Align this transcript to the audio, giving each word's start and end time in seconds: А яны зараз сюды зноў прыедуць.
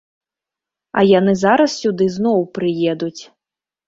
А 1.01 1.03
яны 1.19 1.35
зараз 1.41 1.75
сюды 1.81 2.07
зноў 2.15 2.39
прыедуць. 2.59 3.21